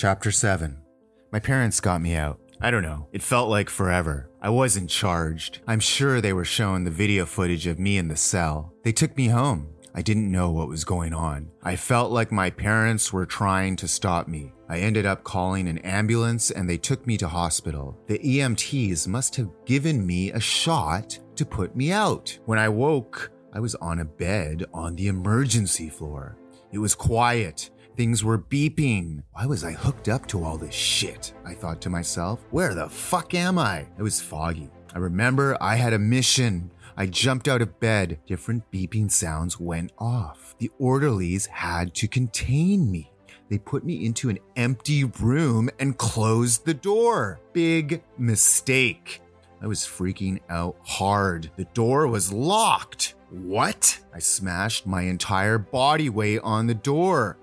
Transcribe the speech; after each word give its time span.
Chapter 0.00 0.30
7 0.30 0.80
My 1.30 1.40
parents 1.40 1.78
got 1.78 2.00
me 2.00 2.14
out. 2.14 2.40
I 2.58 2.70
don't 2.70 2.82
know. 2.82 3.08
It 3.12 3.22
felt 3.22 3.50
like 3.50 3.68
forever. 3.68 4.30
I 4.40 4.48
wasn't 4.48 4.88
charged. 4.88 5.60
I'm 5.66 5.78
sure 5.78 6.22
they 6.22 6.32
were 6.32 6.46
showing 6.46 6.84
the 6.84 6.90
video 6.90 7.26
footage 7.26 7.66
of 7.66 7.78
me 7.78 7.98
in 7.98 8.08
the 8.08 8.16
cell. 8.16 8.72
They 8.82 8.92
took 8.92 9.14
me 9.14 9.26
home. 9.26 9.68
I 9.94 10.00
didn't 10.00 10.32
know 10.32 10.52
what 10.52 10.70
was 10.70 10.84
going 10.84 11.12
on. 11.12 11.50
I 11.62 11.76
felt 11.76 12.12
like 12.12 12.32
my 12.32 12.48
parents 12.48 13.12
were 13.12 13.26
trying 13.26 13.76
to 13.76 13.86
stop 13.86 14.26
me. 14.26 14.54
I 14.70 14.78
ended 14.78 15.04
up 15.04 15.22
calling 15.22 15.68
an 15.68 15.76
ambulance 15.80 16.50
and 16.50 16.66
they 16.66 16.78
took 16.78 17.06
me 17.06 17.18
to 17.18 17.28
hospital. 17.28 17.98
The 18.06 18.20
EMTs 18.20 19.06
must 19.06 19.36
have 19.36 19.50
given 19.66 20.06
me 20.06 20.32
a 20.32 20.40
shot 20.40 21.18
to 21.36 21.44
put 21.44 21.76
me 21.76 21.92
out. 21.92 22.38
When 22.46 22.58
I 22.58 22.70
woke, 22.70 23.32
I 23.52 23.60
was 23.60 23.74
on 23.74 23.98
a 23.98 24.06
bed 24.06 24.64
on 24.72 24.96
the 24.96 25.08
emergency 25.08 25.90
floor. 25.90 26.38
It 26.72 26.78
was 26.78 26.94
quiet. 26.94 27.68
Things 28.00 28.24
were 28.24 28.38
beeping. 28.38 29.24
Why 29.32 29.44
was 29.44 29.62
I 29.62 29.72
hooked 29.72 30.08
up 30.08 30.26
to 30.28 30.42
all 30.42 30.56
this 30.56 30.74
shit? 30.74 31.34
I 31.44 31.52
thought 31.52 31.82
to 31.82 31.90
myself. 31.90 32.40
Where 32.50 32.72
the 32.72 32.88
fuck 32.88 33.34
am 33.34 33.58
I? 33.58 33.80
It 33.98 34.02
was 34.02 34.22
foggy. 34.22 34.70
I 34.94 34.98
remember 34.98 35.54
I 35.60 35.74
had 35.74 35.92
a 35.92 35.98
mission. 35.98 36.70
I 36.96 37.04
jumped 37.04 37.46
out 37.46 37.60
of 37.60 37.78
bed. 37.78 38.18
Different 38.24 38.70
beeping 38.70 39.10
sounds 39.10 39.60
went 39.60 39.92
off. 39.98 40.54
The 40.56 40.70
orderlies 40.78 41.44
had 41.44 41.94
to 41.96 42.08
contain 42.08 42.90
me. 42.90 43.12
They 43.50 43.58
put 43.58 43.84
me 43.84 44.06
into 44.06 44.30
an 44.30 44.38
empty 44.56 45.04
room 45.04 45.68
and 45.78 45.98
closed 45.98 46.64
the 46.64 46.72
door. 46.72 47.38
Big 47.52 48.02
mistake. 48.16 49.20
I 49.60 49.66
was 49.66 49.80
freaking 49.80 50.40
out 50.48 50.76
hard. 50.84 51.50
The 51.56 51.66
door 51.74 52.06
was 52.06 52.32
locked. 52.32 53.12
What? 53.28 54.00
I 54.14 54.20
smashed 54.20 54.86
my 54.86 55.02
entire 55.02 55.58
body 55.58 56.08
weight 56.08 56.40
on 56.42 56.66
the 56.66 56.74
door. 56.74 57.36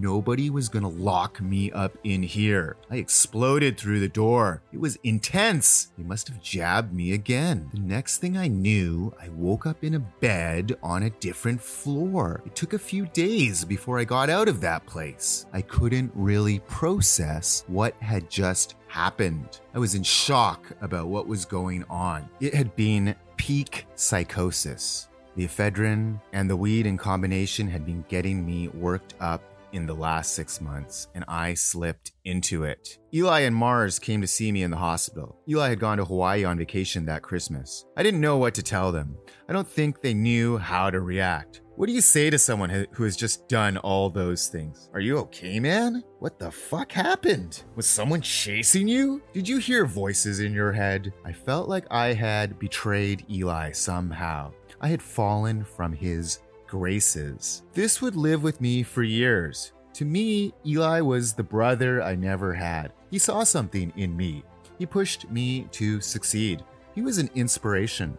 Nobody 0.00 0.48
was 0.48 0.68
gonna 0.68 0.88
lock 0.88 1.40
me 1.40 1.72
up 1.72 1.98
in 2.04 2.22
here. 2.22 2.76
I 2.88 2.96
exploded 2.96 3.76
through 3.76 3.98
the 3.98 4.08
door. 4.08 4.62
It 4.72 4.78
was 4.78 4.96
intense. 5.02 5.90
They 5.98 6.04
must 6.04 6.28
have 6.28 6.40
jabbed 6.40 6.94
me 6.94 7.12
again. 7.12 7.68
The 7.74 7.80
next 7.80 8.18
thing 8.18 8.36
I 8.36 8.46
knew, 8.46 9.12
I 9.20 9.28
woke 9.30 9.66
up 9.66 9.82
in 9.82 9.94
a 9.94 9.98
bed 9.98 10.78
on 10.84 11.02
a 11.02 11.10
different 11.10 11.60
floor. 11.60 12.42
It 12.46 12.54
took 12.54 12.74
a 12.74 12.78
few 12.78 13.06
days 13.06 13.64
before 13.64 13.98
I 13.98 14.04
got 14.04 14.30
out 14.30 14.48
of 14.48 14.60
that 14.60 14.86
place. 14.86 15.46
I 15.52 15.62
couldn't 15.62 16.12
really 16.14 16.60
process 16.60 17.64
what 17.66 17.94
had 18.00 18.30
just 18.30 18.76
happened. 18.86 19.58
I 19.74 19.80
was 19.80 19.96
in 19.96 20.04
shock 20.04 20.70
about 20.80 21.08
what 21.08 21.26
was 21.26 21.44
going 21.44 21.84
on. 21.90 22.28
It 22.38 22.54
had 22.54 22.76
been 22.76 23.16
peak 23.36 23.86
psychosis. 23.96 25.08
The 25.34 25.46
ephedrine 25.46 26.20
and 26.32 26.50
the 26.50 26.56
weed 26.56 26.84
in 26.84 26.96
combination 26.96 27.68
had 27.68 27.86
been 27.86 28.04
getting 28.08 28.44
me 28.44 28.68
worked 28.68 29.14
up 29.20 29.40
in 29.72 29.86
the 29.86 29.94
last 29.94 30.34
six 30.34 30.60
months, 30.60 31.08
and 31.14 31.24
I 31.28 31.54
slipped 31.54 32.12
into 32.24 32.64
it. 32.64 32.98
Eli 33.14 33.40
and 33.40 33.54
Mars 33.54 33.98
came 33.98 34.20
to 34.20 34.26
see 34.26 34.52
me 34.52 34.62
in 34.62 34.70
the 34.70 34.76
hospital. 34.76 35.40
Eli 35.48 35.70
had 35.70 35.80
gone 35.80 35.98
to 35.98 36.04
Hawaii 36.04 36.44
on 36.44 36.58
vacation 36.58 37.06
that 37.06 37.22
Christmas. 37.22 37.84
I 37.96 38.02
didn't 38.02 38.20
know 38.20 38.36
what 38.38 38.54
to 38.54 38.62
tell 38.62 38.92
them. 38.92 39.16
I 39.48 39.52
don't 39.52 39.68
think 39.68 40.00
they 40.00 40.14
knew 40.14 40.58
how 40.58 40.90
to 40.90 41.00
react. 41.00 41.62
What 41.76 41.86
do 41.86 41.92
you 41.92 42.00
say 42.00 42.28
to 42.28 42.40
someone 42.40 42.86
who 42.90 43.04
has 43.04 43.16
just 43.16 43.48
done 43.48 43.76
all 43.78 44.10
those 44.10 44.48
things? 44.48 44.90
Are 44.92 45.00
you 45.00 45.18
okay, 45.18 45.60
man? 45.60 46.02
What 46.18 46.38
the 46.38 46.50
fuck 46.50 46.90
happened? 46.90 47.62
Was 47.76 47.86
someone 47.86 48.20
chasing 48.20 48.88
you? 48.88 49.22
Did 49.32 49.48
you 49.48 49.58
hear 49.58 49.86
voices 49.86 50.40
in 50.40 50.52
your 50.52 50.72
head? 50.72 51.12
I 51.24 51.32
felt 51.32 51.68
like 51.68 51.86
I 51.88 52.14
had 52.14 52.58
betrayed 52.58 53.24
Eli 53.30 53.70
somehow. 53.70 54.50
I 54.80 54.88
had 54.88 55.00
fallen 55.00 55.64
from 55.64 55.92
his 55.92 56.40
graces. 56.68 57.62
This 57.72 58.00
would 58.00 58.14
live 58.14 58.42
with 58.42 58.60
me 58.60 58.82
for 58.82 59.02
years. 59.02 59.72
To 59.94 60.04
me, 60.04 60.52
Eli 60.64 61.00
was 61.00 61.32
the 61.32 61.42
brother 61.42 62.02
I 62.02 62.14
never 62.14 62.54
had. 62.54 62.92
He 63.10 63.18
saw 63.18 63.42
something 63.42 63.92
in 63.96 64.16
me. 64.16 64.44
He 64.78 64.86
pushed 64.86 65.28
me 65.30 65.66
to 65.72 66.00
succeed. 66.00 66.62
He 66.94 67.02
was 67.02 67.18
an 67.18 67.30
inspiration. 67.34 68.16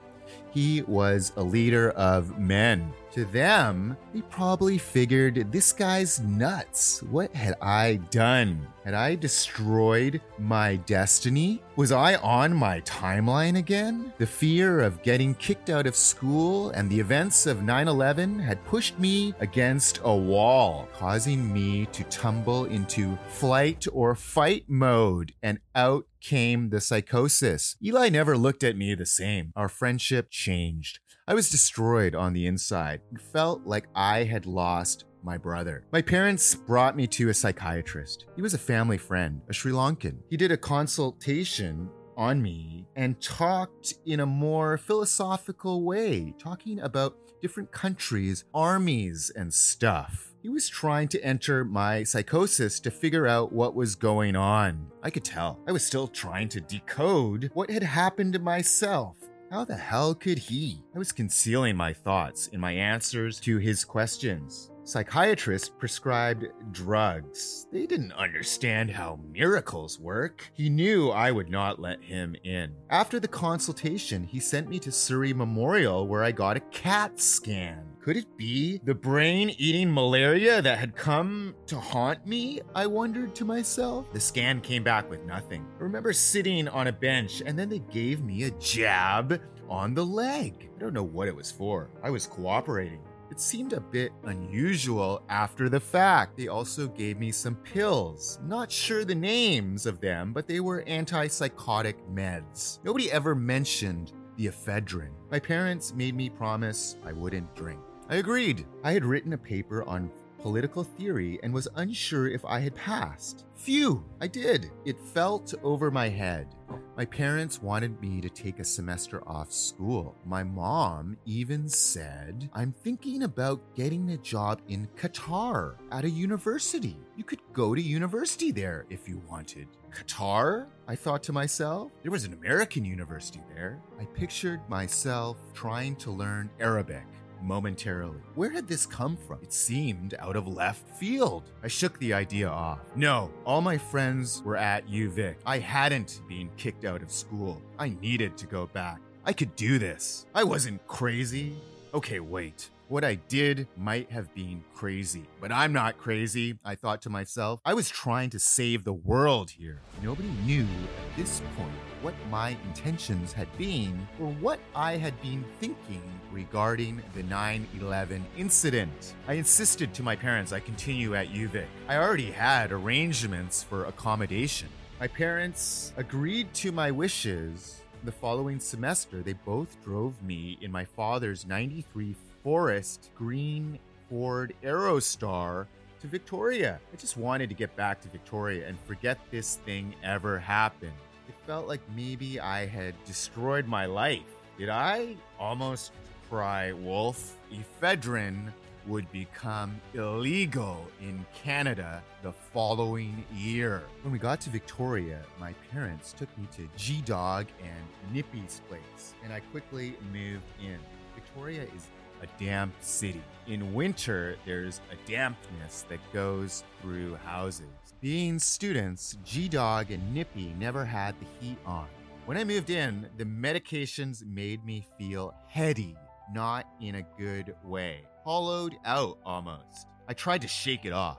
He 0.52 0.82
was 0.84 1.32
a 1.36 1.44
leader 1.44 1.92
of 1.92 2.38
men. 2.40 2.94
To 3.14 3.26
them, 3.26 3.98
they 4.14 4.22
probably 4.22 4.78
figured 4.78 5.52
this 5.52 5.74
guy's 5.74 6.20
nuts. 6.20 7.02
What 7.04 7.34
had 7.34 7.56
I 7.60 7.96
done? 8.12 8.68
Had 8.86 8.94
I 8.94 9.16
destroyed 9.16 10.22
my 10.38 10.76
destiny? 10.78 11.62
Was 11.76 11.92
I 11.92 12.16
on 12.16 12.56
my 12.56 12.82
timeline 12.82 13.58
again? 13.58 14.14
The 14.20 14.28
fear 14.28 14.80
of 14.82 15.02
getting 15.02 15.34
kicked 15.36 15.70
out 15.70 15.88
of 15.88 15.96
school 15.96 16.70
and 16.72 16.90
the 16.90 17.00
events 17.00 17.46
of 17.46 17.64
9 17.64 17.88
11 17.88 18.40
had 18.40 18.64
pushed 18.66 18.98
me 19.00 19.34
against 19.40 20.00
a 20.04 20.16
wall, 20.16 20.88
causing 20.94 21.52
me 21.52 21.88
to 21.88 22.04
tumble 22.06 22.66
into 22.66 23.18
flight 23.28 23.88
or 23.92 24.16
fight 24.16 24.66
mode, 24.68 25.34
and 25.42 25.60
out 25.76 26.06
came 26.22 26.70
the 26.70 26.82
psychosis. 26.82 27.76
Eli 27.84 28.10
never 28.10 28.38
looked 28.38 28.64
at 28.64 28.78
me 28.78 28.96
the 28.96 29.06
same. 29.06 29.52
Our 29.56 29.70
friendship 29.70 30.30
changed. 30.30 31.00
I 31.28 31.34
was 31.34 31.50
destroyed 31.50 32.16
on 32.16 32.34
the 32.34 32.48
inside. 32.48 33.02
It 33.12 33.22
felt 33.22 33.66
like 33.66 33.88
I 33.94 34.24
had 34.24 34.46
lost 34.46 35.06
my 35.24 35.38
brother. 35.38 35.86
My 35.92 36.02
parents 36.02 36.56
brought 36.56 36.96
me 36.96 37.06
to 37.08 37.30
a 37.30 37.34
psychiatrist. 37.34 38.26
He 38.36 38.42
was 38.42 38.54
a 38.54 38.58
family 38.58 38.98
friend, 38.98 39.42
a 39.50 39.54
Sri 39.54 39.72
Lankan. 39.72 40.18
He 40.30 40.38
did 40.38 40.52
a 40.52 40.58
consultation 40.58 41.90
on 42.18 42.42
me 42.42 42.86
and 42.96 43.22
talked 43.22 43.94
in 44.06 44.20
a 44.20 44.26
more 44.26 44.78
philosophical 44.78 45.84
way, 45.84 46.34
talking 46.38 46.80
about 46.80 47.16
different 47.42 47.72
countries, 47.72 48.44
armies, 48.54 49.32
and 49.36 49.54
stuff. 49.54 50.29
He 50.42 50.48
was 50.48 50.70
trying 50.70 51.10
to 51.10 51.22
enter 51.22 51.66
my 51.66 52.04
psychosis 52.04 52.80
to 52.82 52.92
figure 52.92 53.28
out 53.28 53.52
what 53.52 53.76
was 53.76 53.96
going 53.96 54.38
on. 54.38 54.88
I 55.04 55.10
could 55.10 55.26
tell. 55.26 55.60
I 55.68 55.74
was 55.74 55.86
still 55.86 56.08
trying 56.08 56.48
to 56.50 56.62
decode 56.62 57.52
what 57.54 57.70
had 57.70 57.84
happened 57.84 58.32
to 58.34 58.40
myself. 58.40 59.18
How 59.52 59.66
the 59.66 59.76
hell 59.76 60.16
could 60.16 60.38
he? 60.38 60.82
I 60.96 61.00
was 61.00 61.12
concealing 61.12 61.76
my 61.76 61.92
thoughts 61.92 62.48
in 62.48 62.62
my 62.62 62.72
answers 62.72 63.38
to 63.42 63.58
his 63.58 63.84
questions. 63.84 64.72
Psychiatrists 64.90 65.70
prescribed 65.70 66.48
drugs. 66.72 67.68
They 67.72 67.86
didn't 67.86 68.12
understand 68.14 68.90
how 68.90 69.20
miracles 69.32 70.00
work. 70.00 70.50
He 70.56 70.68
knew 70.68 71.12
I 71.12 71.30
would 71.30 71.48
not 71.48 71.80
let 71.80 72.02
him 72.02 72.36
in. 72.44 72.74
After 72.90 73.20
the 73.20 73.28
consultation, 73.28 74.24
he 74.24 74.40
sent 74.40 74.68
me 74.68 74.80
to 74.80 74.92
Surrey 74.92 75.32
Memorial 75.32 76.08
where 76.08 76.24
I 76.24 76.32
got 76.32 76.58
a 76.58 76.62
CAT 76.72 77.20
scan. 77.20 77.84
Could 78.02 78.18
it 78.18 78.36
be 78.36 78.80
the 78.84 78.96
brain 78.96 79.54
eating 79.60 79.94
malaria 79.94 80.60
that 80.60 80.80
had 80.80 80.96
come 80.96 81.54
to 81.68 81.80
haunt 81.80 82.26
me? 82.26 82.62
I 82.74 82.88
wondered 82.88 83.36
to 83.36 83.46
myself. 83.46 84.12
The 84.12 84.20
scan 84.20 84.60
came 84.60 84.84
back 84.84 85.08
with 85.08 85.24
nothing. 85.24 85.68
I 85.80 85.84
remember 85.84 86.14
sitting 86.14 86.68
on 86.68 86.88
a 86.88 86.92
bench 86.92 87.44
and 87.46 87.60
then 87.60 87.70
they 87.70 87.84
gave 87.92 88.24
me 88.24 88.46
a 88.46 88.52
jab 88.52 89.40
on 89.70 89.94
the 89.94 90.04
leg. 90.04 90.68
I 90.76 90.80
don't 90.80 90.96
know 90.96 91.04
what 91.04 91.28
it 91.28 91.36
was 91.36 91.52
for. 91.52 91.92
I 92.02 92.10
was 92.10 92.26
cooperating. 92.26 93.02
It 93.32 93.40
seemed 93.40 93.74
a 93.74 93.80
bit 93.80 94.12
unusual 94.24 95.22
after 95.30 95.70
the 95.70 95.80
fact. 95.80 96.36
They 96.36 96.48
also 96.48 96.88
gave 96.88 97.20
me 97.20 97.32
some 97.32 97.56
pills. 97.56 98.40
Not 98.44 98.72
sure 98.72 99.06
the 99.06 99.16
names 99.16 99.86
of 99.86 100.02
them, 100.02 100.34
but 100.34 100.48
they 100.48 100.60
were 100.60 100.84
antipsychotic 100.88 101.96
meds. 102.12 102.80
Nobody 102.84 103.12
ever 103.12 103.36
mentioned 103.36 104.14
the 104.36 104.48
ephedrine. 104.48 105.14
My 105.30 105.40
parents 105.40 105.94
made 105.94 106.16
me 106.16 106.30
promise 106.30 106.96
I 107.06 107.14
wouldn't 107.14 107.56
drink. 107.56 107.80
I 108.10 108.16
agreed. 108.16 108.66
I 108.84 108.94
had 108.94 109.06
written 109.06 109.34
a 109.34 109.38
paper 109.38 109.84
on 109.84 110.12
political 110.42 110.84
theory 110.84 111.40
and 111.44 111.54
was 111.54 111.68
unsure 111.76 112.28
if 112.28 112.44
I 112.46 112.60
had 112.60 112.74
passed. 112.74 113.46
Phew, 113.60 114.06
I 114.22 114.28
did. 114.28 114.72
It 114.86 114.98
felt 114.98 115.54
over 115.64 115.92
my 115.92 116.08
head. 116.08 116.48
My 116.96 117.04
parents 117.04 117.62
wanted 117.62 118.02
me 118.02 118.22
to 118.22 118.30
take 118.30 118.60
a 118.60 118.64
semester 118.64 119.22
off 119.28 119.52
school. 119.52 120.16
My 120.26 120.44
mom 120.44 121.18
even 121.26 121.68
said, 121.68 122.50
I'm 122.54 122.72
thinking 122.72 123.24
about 123.24 123.76
getting 123.76 124.12
a 124.12 124.18
job 124.18 124.62
in 124.70 124.88
Qatar 124.96 125.76
at 125.92 126.06
a 126.06 126.10
university. 126.10 126.98
You 127.18 127.26
could 127.26 127.42
go 127.52 127.76
to 127.76 127.82
university 127.82 128.52
there 128.52 128.86
if 128.90 129.10
you 129.10 129.22
wanted. 129.30 129.68
Qatar? 129.92 130.68
I 130.88 130.96
thought 130.96 131.22
to 131.24 131.34
myself. 131.34 131.92
There 132.02 132.14
was 132.14 132.24
an 132.24 132.34
American 132.34 132.86
university 132.86 133.42
there. 133.54 133.82
I 134.00 134.06
pictured 134.06 134.62
myself 134.70 135.38
trying 135.54 135.98
to 135.98 136.12
learn 136.12 136.50
Arabic 136.62 137.04
momentarily. 137.42 138.20
Where 138.36 138.50
had 138.50 138.68
this 138.68 138.86
come 138.86 139.18
from? 139.18 139.40
It 139.42 139.54
seemed 139.54 140.14
out 140.20 140.36
of 140.36 140.48
left 140.48 140.88
field. 140.98 141.50
I 141.64 141.68
shook 141.68 141.98
the 142.00 142.14
idea 142.14 142.48
off. 142.50 142.80
No, 142.96 143.32
all 143.46 143.62
my 143.62 143.78
friends 143.78 144.42
were 144.44 144.58
at 144.58 144.88
UVic. 144.88 145.36
I 145.46 145.60
hadn't 145.60 146.22
been 146.28 146.50
kicked 146.58 146.86
out 146.86 147.02
of 147.02 147.12
school. 147.12 147.62
I 147.78 147.90
needed 148.02 148.38
to 148.38 148.48
go 148.48 148.68
back. 148.68 149.00
I 149.26 149.34
could 149.34 149.56
do 149.56 149.80
this. 149.80 150.26
I 150.34 150.44
wasn't 150.44 150.86
crazy. 150.88 151.56
Okay, 151.94 152.20
wait. 152.20 152.70
What 152.90 153.04
I 153.04 153.16
did 153.28 153.68
might 153.78 154.10
have 154.10 154.34
been 154.34 154.64
crazy, 154.74 155.22
but 155.40 155.52
I'm 155.52 155.72
not 155.72 156.00
crazy, 156.00 156.58
I 156.66 156.74
thought 156.74 157.04
to 157.04 157.10
myself. 157.12 157.62
I 157.64 157.76
was 157.76 157.88
trying 157.88 158.32
to 158.32 158.40
save 158.40 158.84
the 158.84 158.94
world 158.94 159.52
here. 159.52 159.80
Nobody 160.02 160.30
knew 160.44 160.64
at 160.64 161.16
this 161.16 161.40
point 161.56 161.70
what 162.02 162.16
my 162.32 162.58
intentions 162.66 163.32
had 163.32 163.48
been 163.60 164.08
or 164.20 164.30
what 164.42 164.60
I 164.74 164.98
had 164.98 165.22
been 165.22 165.46
thinking 165.60 166.02
regarding 166.32 167.04
the 167.14 167.22
9 167.22 167.68
11 167.80 168.26
incident. 168.36 169.14
I 169.28 169.34
insisted 169.34 169.94
to 169.94 170.02
my 170.02 170.16
parents 170.16 170.52
I 170.52 170.60
continue 170.60 171.14
at 171.14 171.28
UVic. 171.28 171.68
I 171.88 171.98
already 171.98 172.32
had 172.32 172.72
arrangements 172.72 173.62
for 173.62 173.86
accommodation. 173.86 174.70
My 175.00 175.08
parents 175.08 175.94
agreed 175.96 176.52
to 176.56 176.72
my 176.72 176.90
wishes. 176.90 177.82
The 178.04 178.12
following 178.12 178.60
semester, 178.60 179.22
they 179.22 179.34
both 179.34 179.78
drove 179.84 180.24
me 180.24 180.58
in 180.62 180.72
my 180.72 180.86
father's 180.86 181.46
93 181.46 182.16
Forest 182.44 183.10
Green 183.16 183.80
Ford 184.10 184.54
Aerostar 184.64 185.68
to 186.02 186.08
Victoria. 186.08 186.80
I 186.94 186.96
just 186.96 187.18
wanted 187.18 187.50
to 187.50 187.56
get 187.56 187.76
back 187.76 188.02
to 188.02 188.10
Victoria 188.10 188.68
and 188.68 188.80
forget 188.82 189.18
this 189.30 189.58
thing 189.66 189.94
ever 190.04 190.40
happened. 190.40 190.94
It 191.28 191.36
felt 191.46 191.68
like 191.68 191.82
maybe 191.96 192.40
I 192.40 192.66
had 192.66 192.96
destroyed 193.06 193.68
my 193.68 193.86
life. 193.86 194.24
Did 194.58 194.70
I 194.70 195.16
almost 195.40 195.92
cry 196.30 196.72
wolf? 196.72 197.36
Ephedrine 197.52 198.52
would 198.88 199.12
become 199.12 199.80
illegal 199.94 200.88
in 201.02 201.26
Canada 201.44 202.02
the 202.24 202.32
following 202.32 203.24
year. 203.36 203.84
When 204.02 204.14
we 204.14 204.18
got 204.18 204.40
to 204.42 204.50
Victoria, 204.50 205.20
my 205.40 205.54
parents 205.72 206.14
took 206.14 206.36
me 206.38 206.48
to 206.56 206.68
G 206.78 207.02
Dog 207.02 207.48
and 207.62 208.14
Nippy's 208.16 208.62
place, 208.70 209.14
and 209.24 209.34
I 209.34 209.42
quickly 209.52 209.96
moved 210.12 210.46
in. 210.64 210.78
Victoria 211.14 211.64
is 211.76 211.88
a 212.22 212.44
damp 212.44 212.74
city. 212.82 213.24
In 213.48 213.74
winter, 213.74 214.36
there's 214.46 214.82
a 214.92 215.10
dampness 215.10 215.86
that 215.90 216.00
goes 216.14 216.64
through 216.82 217.16
houses. 217.16 217.68
Being 218.02 218.40
students, 218.40 219.18
G 219.26 219.50
Dog 219.50 219.92
and 219.92 220.14
Nippy 220.14 220.54
never 220.58 220.86
had 220.86 221.16
the 221.20 221.28
heat 221.40 221.58
on. 221.66 221.88
When 222.26 222.38
I 222.38 222.44
moved 222.44 222.70
in, 222.70 223.08
the 223.18 223.26
medications 223.26 224.26
made 224.26 224.64
me 224.64 224.86
feel 224.98 225.34
heady, 225.48 225.98
not 226.32 226.66
in 226.80 226.96
a 226.96 227.06
good 227.18 227.56
way 227.64 228.06
hollowed 228.30 228.76
out 228.86 229.18
almost. 229.26 229.88
I 230.08 230.14
tried 230.14 230.42
to 230.44 230.48
shake 230.48 230.86
it 230.86 230.94
off. 230.94 231.18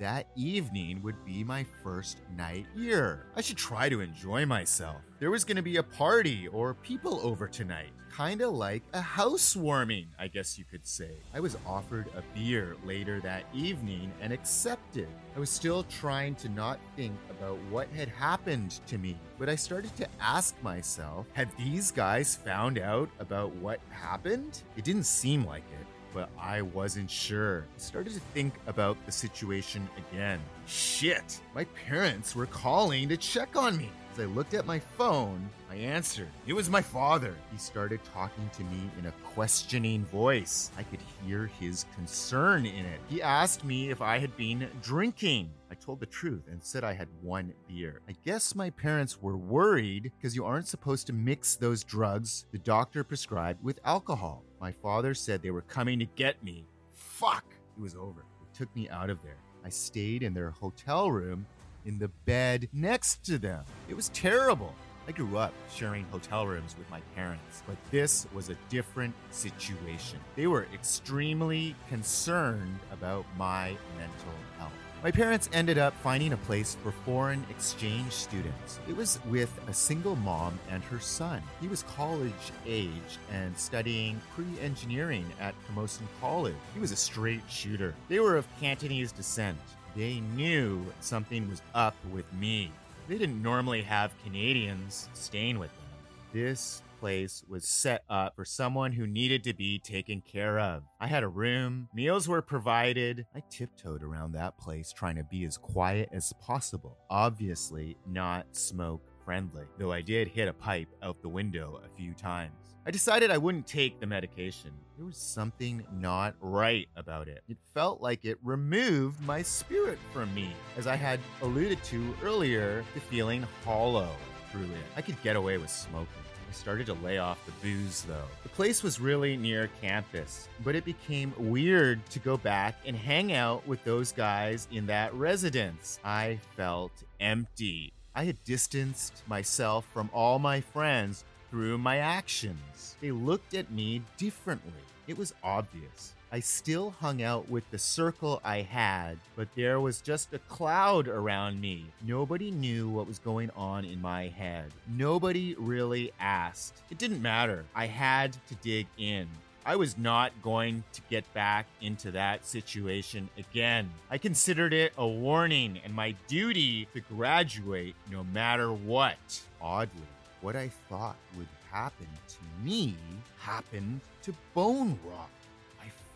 That 0.00 0.28
evening 0.34 1.02
would 1.02 1.26
be 1.26 1.44
my 1.44 1.66
first 1.84 2.22
night 2.34 2.64
here. 2.74 3.26
I 3.36 3.42
should 3.42 3.58
try 3.58 3.90
to 3.90 4.00
enjoy 4.00 4.46
myself. 4.46 5.02
There 5.18 5.30
was 5.30 5.44
going 5.44 5.58
to 5.58 5.62
be 5.62 5.76
a 5.76 5.82
party 5.82 6.48
or 6.48 6.72
people 6.72 7.20
over 7.22 7.46
tonight. 7.46 7.90
Kinda 8.16 8.48
like 8.48 8.82
a 8.94 9.02
housewarming, 9.02 10.06
I 10.18 10.28
guess 10.28 10.58
you 10.58 10.64
could 10.64 10.86
say. 10.86 11.10
I 11.34 11.40
was 11.40 11.58
offered 11.66 12.06
a 12.16 12.22
beer 12.34 12.76
later 12.82 13.20
that 13.20 13.44
evening 13.52 14.10
and 14.22 14.32
accepted. 14.32 15.06
I 15.36 15.38
was 15.38 15.50
still 15.50 15.82
trying 15.82 16.34
to 16.36 16.48
not 16.48 16.80
think 16.96 17.14
about 17.28 17.58
what 17.68 17.86
had 17.90 18.08
happened 18.08 18.80
to 18.86 18.96
me, 18.96 19.18
but 19.38 19.50
I 19.50 19.54
started 19.54 19.94
to 19.96 20.08
ask 20.18 20.54
myself 20.62 21.26
had 21.34 21.50
these 21.58 21.90
guys 21.90 22.36
found 22.36 22.78
out 22.78 23.10
about 23.18 23.54
what 23.56 23.80
happened? 23.90 24.62
It 24.78 24.84
didn't 24.84 25.04
seem 25.04 25.44
like 25.44 25.64
it 25.78 25.86
but 26.12 26.30
I 26.38 26.62
wasn't 26.62 27.10
sure. 27.10 27.66
I 27.76 27.78
started 27.78 28.14
to 28.14 28.20
think 28.34 28.54
about 28.66 28.96
the 29.06 29.12
situation 29.12 29.88
again. 29.96 30.40
Shit, 30.66 31.40
my 31.54 31.64
parents 31.86 32.34
were 32.34 32.46
calling 32.46 33.08
to 33.08 33.16
check 33.16 33.56
on 33.56 33.76
me. 33.76 33.90
As 34.12 34.18
I 34.18 34.24
looked 34.24 34.54
at 34.54 34.66
my 34.66 34.80
phone, 34.80 35.48
I 35.70 35.76
answered. 35.76 36.28
It 36.44 36.52
was 36.52 36.68
my 36.68 36.82
father. 36.82 37.36
He 37.52 37.58
started 37.58 38.00
talking 38.12 38.50
to 38.54 38.64
me 38.64 38.90
in 38.98 39.06
a 39.06 39.12
questioning 39.34 40.04
voice. 40.06 40.72
I 40.76 40.82
could 40.82 40.98
hear 41.24 41.46
his 41.60 41.86
concern 41.94 42.66
in 42.66 42.86
it. 42.86 43.00
He 43.08 43.22
asked 43.22 43.64
me 43.64 43.90
if 43.90 44.02
I 44.02 44.18
had 44.18 44.36
been 44.36 44.68
drinking. 44.82 45.52
I 45.70 45.76
told 45.76 46.00
the 46.00 46.06
truth 46.06 46.48
and 46.50 46.60
said 46.60 46.82
I 46.82 46.92
had 46.92 47.06
one 47.22 47.54
beer. 47.68 48.00
I 48.08 48.16
guess 48.24 48.56
my 48.56 48.70
parents 48.70 49.22
were 49.22 49.36
worried 49.36 50.10
because 50.18 50.34
you 50.34 50.44
aren't 50.44 50.66
supposed 50.66 51.06
to 51.06 51.12
mix 51.12 51.54
those 51.54 51.84
drugs 51.84 52.46
the 52.50 52.58
doctor 52.58 53.04
prescribed 53.04 53.62
with 53.62 53.78
alcohol. 53.84 54.42
My 54.60 54.72
father 54.72 55.14
said 55.14 55.40
they 55.40 55.50
were 55.50 55.62
coming 55.62 55.98
to 56.00 56.04
get 56.04 56.44
me. 56.44 56.66
Fuck! 56.92 57.44
It 57.78 57.80
was 57.80 57.94
over. 57.94 58.26
They 58.40 58.58
took 58.58 58.74
me 58.76 58.90
out 58.90 59.08
of 59.08 59.22
there. 59.22 59.38
I 59.64 59.70
stayed 59.70 60.22
in 60.22 60.34
their 60.34 60.50
hotel 60.50 61.10
room 61.10 61.46
in 61.86 61.98
the 61.98 62.08
bed 62.26 62.68
next 62.74 63.24
to 63.24 63.38
them. 63.38 63.64
It 63.88 63.96
was 63.96 64.10
terrible. 64.10 64.74
I 65.08 65.12
grew 65.12 65.38
up 65.38 65.54
sharing 65.74 66.04
hotel 66.06 66.46
rooms 66.46 66.76
with 66.78 66.90
my 66.90 67.00
parents, 67.16 67.62
but 67.66 67.76
this 67.90 68.26
was 68.34 68.50
a 68.50 68.56
different 68.68 69.14
situation. 69.30 70.20
They 70.36 70.46
were 70.46 70.66
extremely 70.74 71.74
concerned 71.88 72.78
about 72.92 73.24
my 73.38 73.76
mental 73.96 74.34
health. 74.58 74.72
My 75.02 75.10
parents 75.10 75.48
ended 75.54 75.78
up 75.78 75.94
finding 76.02 76.34
a 76.34 76.36
place 76.36 76.76
for 76.82 76.92
foreign 76.92 77.42
exchange 77.48 78.12
students. 78.12 78.80
It 78.86 78.94
was 78.94 79.18
with 79.30 79.50
a 79.66 79.72
single 79.72 80.14
mom 80.14 80.58
and 80.68 80.84
her 80.84 81.00
son. 81.00 81.42
He 81.58 81.68
was 81.68 81.84
college 81.84 82.52
age 82.66 82.90
and 83.32 83.56
studying 83.56 84.20
pre 84.34 84.44
engineering 84.60 85.24
at 85.40 85.54
Camosun 85.66 86.02
College. 86.20 86.54
He 86.74 86.80
was 86.80 86.92
a 86.92 86.96
straight 86.96 87.40
shooter. 87.48 87.94
They 88.10 88.20
were 88.20 88.36
of 88.36 88.46
Cantonese 88.60 89.10
descent. 89.10 89.56
They 89.96 90.20
knew 90.20 90.84
something 91.00 91.48
was 91.48 91.62
up 91.74 91.96
with 92.12 92.30
me. 92.34 92.70
They 93.08 93.16
didn't 93.16 93.42
normally 93.42 93.80
have 93.80 94.12
Canadians 94.22 95.08
staying 95.14 95.58
with 95.58 95.70
them. 95.70 95.86
This 96.34 96.82
place 97.00 97.42
was 97.48 97.66
set 97.66 98.04
up 98.10 98.36
for 98.36 98.44
someone 98.44 98.92
who 98.92 99.06
needed 99.06 99.42
to 99.44 99.54
be 99.54 99.78
taken 99.78 100.20
care 100.20 100.60
of. 100.60 100.82
I 101.00 101.06
had 101.06 101.22
a 101.22 101.28
room, 101.28 101.88
meals 101.94 102.28
were 102.28 102.42
provided. 102.42 103.26
I 103.34 103.42
tiptoed 103.48 104.02
around 104.02 104.32
that 104.32 104.58
place 104.58 104.92
trying 104.92 105.16
to 105.16 105.24
be 105.24 105.44
as 105.44 105.56
quiet 105.56 106.10
as 106.12 106.34
possible. 106.42 106.98
Obviously, 107.08 107.96
not 108.06 108.54
smoke 108.54 109.02
friendly, 109.24 109.64
though 109.78 109.92
I 109.92 110.02
did 110.02 110.28
hit 110.28 110.46
a 110.46 110.52
pipe 110.52 110.88
out 111.02 111.22
the 111.22 111.28
window 111.28 111.80
a 111.82 111.96
few 111.96 112.12
times. 112.12 112.52
I 112.86 112.90
decided 112.90 113.30
I 113.30 113.38
wouldn't 113.38 113.66
take 113.66 113.98
the 113.98 114.06
medication. 114.06 114.72
There 114.96 115.06
was 115.06 115.16
something 115.16 115.86
not 115.92 116.34
right 116.40 116.88
about 116.96 117.28
it. 117.28 117.42
It 117.48 117.58
felt 117.72 118.02
like 118.02 118.24
it 118.24 118.38
removed 118.42 119.20
my 119.22 119.40
spirit 119.40 119.98
from 120.12 120.34
me, 120.34 120.52
as 120.76 120.86
I 120.86 120.96
had 120.96 121.20
alluded 121.40 121.82
to 121.84 122.14
earlier, 122.22 122.84
to 122.92 123.00
feeling 123.00 123.46
hollow 123.64 124.10
through 124.52 124.64
it. 124.64 124.86
I 124.96 125.02
could 125.02 125.20
get 125.22 125.36
away 125.36 125.56
with 125.56 125.70
smoking. 125.70 126.06
I 126.50 126.52
started 126.52 126.86
to 126.86 126.94
lay 126.94 127.18
off 127.18 127.38
the 127.46 127.52
booze 127.62 128.02
though. 128.02 128.26
The 128.42 128.48
place 128.48 128.82
was 128.82 129.00
really 129.00 129.36
near 129.36 129.70
campus, 129.80 130.48
but 130.64 130.74
it 130.74 130.84
became 130.84 131.32
weird 131.38 132.04
to 132.10 132.18
go 132.18 132.36
back 132.36 132.74
and 132.84 132.96
hang 132.96 133.32
out 133.32 133.64
with 133.68 133.84
those 133.84 134.10
guys 134.10 134.66
in 134.72 134.84
that 134.86 135.14
residence. 135.14 136.00
I 136.04 136.40
felt 136.56 136.90
empty. 137.20 137.92
I 138.16 138.24
had 138.24 138.42
distanced 138.42 139.22
myself 139.28 139.86
from 139.94 140.10
all 140.12 140.40
my 140.40 140.60
friends 140.60 141.24
through 141.50 141.78
my 141.78 141.98
actions. 141.98 142.96
They 143.00 143.12
looked 143.12 143.54
at 143.54 143.70
me 143.70 144.02
differently. 144.16 144.72
It 145.06 145.16
was 145.16 145.32
obvious. 145.44 146.14
I 146.32 146.38
still 146.38 146.94
hung 147.00 147.22
out 147.22 147.50
with 147.50 147.68
the 147.72 147.78
circle 147.78 148.40
I 148.44 148.62
had, 148.62 149.18
but 149.34 149.48
there 149.56 149.80
was 149.80 150.00
just 150.00 150.32
a 150.32 150.38
cloud 150.38 151.08
around 151.08 151.60
me. 151.60 151.86
Nobody 152.06 152.52
knew 152.52 152.88
what 152.88 153.08
was 153.08 153.18
going 153.18 153.50
on 153.56 153.84
in 153.84 154.00
my 154.00 154.28
head. 154.28 154.66
Nobody 154.96 155.56
really 155.58 156.12
asked. 156.20 156.82
It 156.88 156.98
didn't 156.98 157.20
matter. 157.20 157.64
I 157.74 157.86
had 157.86 158.36
to 158.48 158.54
dig 158.62 158.86
in. 158.96 159.26
I 159.66 159.74
was 159.74 159.98
not 159.98 160.30
going 160.40 160.84
to 160.92 161.00
get 161.10 161.24
back 161.34 161.66
into 161.80 162.12
that 162.12 162.46
situation 162.46 163.28
again. 163.36 163.90
I 164.08 164.16
considered 164.16 164.72
it 164.72 164.92
a 164.96 165.06
warning 165.06 165.80
and 165.84 165.92
my 165.92 166.14
duty 166.28 166.86
to 166.94 167.00
graduate 167.00 167.96
no 168.08 168.22
matter 168.22 168.72
what. 168.72 169.42
Oddly, 169.60 170.00
what 170.42 170.54
I 170.54 170.70
thought 170.88 171.16
would 171.36 171.48
happen 171.72 172.06
to 172.28 172.64
me 172.64 172.94
happened 173.40 174.00
to 174.22 174.32
Bone 174.54 174.96
Rock. 175.04 175.30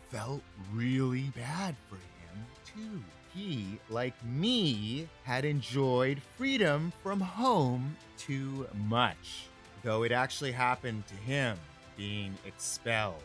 Felt 0.09 0.41
really 0.73 1.31
bad 1.35 1.75
for 1.89 1.95
him, 1.95 2.45
too. 2.65 3.03
He, 3.33 3.79
like 3.89 4.13
me, 4.23 5.09
had 5.23 5.45
enjoyed 5.45 6.21
freedom 6.37 6.93
from 7.03 7.19
home 7.19 7.97
too 8.17 8.67
much, 8.87 9.47
though 9.83 10.03
it 10.03 10.11
actually 10.11 10.53
happened 10.53 11.05
to 11.07 11.15
him 11.15 11.57
being 11.97 12.33
expelled. 12.45 13.23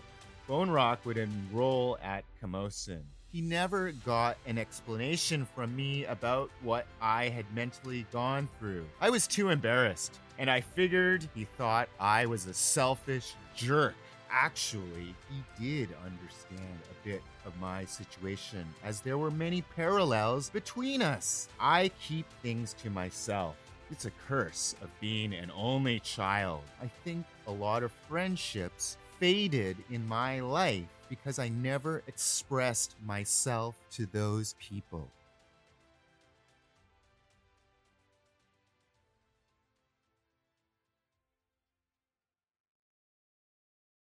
Bone 0.49 0.71
Rock 0.71 1.05
would 1.05 1.17
enroll 1.17 1.97
at 2.03 2.25
Camosun 2.43 3.03
he 3.33 3.41
never 3.41 3.93
got 3.93 4.37
an 4.47 4.59
explanation 4.59 5.47
from 5.55 5.75
me 5.75 6.05
about 6.07 6.51
what 6.63 6.87
I 7.01 7.29
had 7.29 7.45
mentally 7.55 8.07
gone 8.13 8.49
through. 8.59 8.87
I 9.01 9.11
was 9.11 9.27
too 9.27 9.51
embarrassed, 9.51 10.19
and 10.39 10.51
I 10.51 10.61
figured 10.61 11.29
he 11.35 11.45
thought 11.57 11.89
I 12.01 12.27
was 12.27 12.47
a 12.47 12.55
selfish 12.55 13.35
jerk. 13.55 13.95
Actually, 14.33 15.15
he 15.29 15.43
did 15.59 15.89
understand 16.05 16.79
a 16.91 17.07
bit 17.07 17.23
of 17.45 17.59
my 17.61 17.85
situation, 17.85 18.65
as 18.85 19.01
there 19.01 19.19
were 19.19 19.31
many 19.31 19.63
parallels 19.63 20.51
between 20.51 21.03
us. 21.03 21.49
I 21.59 21.91
keep 22.01 22.27
things 22.43 22.75
to 22.83 22.91
myself. 22.91 23.57
It's 23.91 24.05
a 24.05 24.13
curse 24.29 24.77
of 24.83 24.89
being 25.01 25.35
an 25.35 25.51
only 25.55 25.99
child. 26.01 26.63
I 26.81 26.89
think 27.05 27.27
a 27.49 27.53
lot 27.53 27.83
of 27.83 27.91
friendships 28.09 28.97
faded 29.19 29.77
in 29.91 30.07
my 30.07 30.41
life 30.41 30.87
because 31.09 31.41
I 31.41 31.49
never 31.49 32.03
expressed 32.07 32.95
myself 33.05 33.75
to 33.93 34.07
those 34.07 34.55
people. 34.61 35.09